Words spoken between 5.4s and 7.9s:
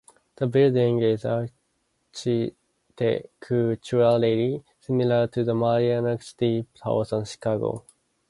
the Marina City towers in Chicago.